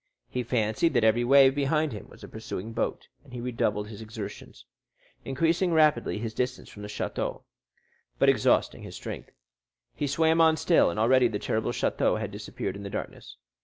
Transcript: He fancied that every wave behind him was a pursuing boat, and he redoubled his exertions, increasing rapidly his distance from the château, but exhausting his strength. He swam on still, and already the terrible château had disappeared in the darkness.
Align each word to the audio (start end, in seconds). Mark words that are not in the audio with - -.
He 0.27 0.41
fancied 0.41 0.95
that 0.95 1.03
every 1.03 1.23
wave 1.23 1.53
behind 1.53 1.91
him 1.91 2.07
was 2.09 2.23
a 2.23 2.27
pursuing 2.27 2.73
boat, 2.73 3.07
and 3.23 3.33
he 3.33 3.39
redoubled 3.39 3.87
his 3.89 4.01
exertions, 4.01 4.65
increasing 5.25 5.73
rapidly 5.73 6.17
his 6.17 6.33
distance 6.33 6.69
from 6.69 6.81
the 6.81 6.87
château, 6.87 7.43
but 8.17 8.27
exhausting 8.27 8.81
his 8.81 8.95
strength. 8.95 9.29
He 9.93 10.07
swam 10.07 10.41
on 10.41 10.57
still, 10.57 10.89
and 10.89 10.99
already 10.99 11.27
the 11.27 11.37
terrible 11.37 11.69
château 11.71 12.19
had 12.19 12.31
disappeared 12.31 12.75
in 12.75 12.81
the 12.81 12.89
darkness. 12.89 13.35